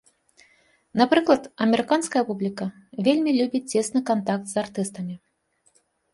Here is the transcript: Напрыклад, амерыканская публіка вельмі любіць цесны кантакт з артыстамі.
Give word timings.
Напрыклад, 1.01 1.43
амерыканская 1.65 2.23
публіка 2.31 2.67
вельмі 3.09 3.31
любіць 3.39 3.63
цесны 3.75 3.99
кантакт 4.09 4.45
з 4.55 4.61
артыстамі. 4.65 5.15